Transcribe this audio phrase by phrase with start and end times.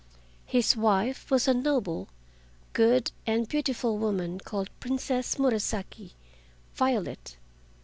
[0.47, 2.07] His wife was a noble,
[2.73, 6.13] good, and beautiful woman called Princess Murasaki
[6.73, 7.37] (Violet).